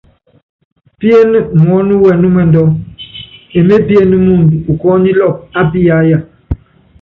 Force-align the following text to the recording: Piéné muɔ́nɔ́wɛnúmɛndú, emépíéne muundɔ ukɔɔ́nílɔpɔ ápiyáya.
Piéné 0.97 1.37
muɔ́nɔ́wɛnúmɛndú, 1.65 2.63
emépíéne 3.59 4.15
muundɔ 4.25 4.55
ukɔɔ́nílɔpɔ 4.71 5.41
ápiyáya. 5.59 6.17